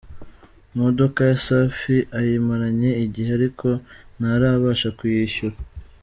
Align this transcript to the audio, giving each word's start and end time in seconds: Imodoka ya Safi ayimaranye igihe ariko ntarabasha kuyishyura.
Imodoka 0.73 1.19
ya 1.29 1.37
Safi 1.45 1.97
ayimaranye 2.19 2.91
igihe 3.05 3.29
ariko 3.39 3.67
ntarabasha 4.17 4.89
kuyishyura. 4.97 5.55